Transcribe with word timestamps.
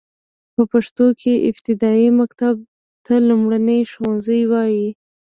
په 0.53 0.63
پښتو 0.71 1.05
کې 1.19 1.33
ابتدايي 1.49 2.09
مکتب 2.19 2.55
ته 3.05 3.13
لومړنی 3.27 3.79
ښوونځی 3.91 4.41
وايي. 4.51 4.87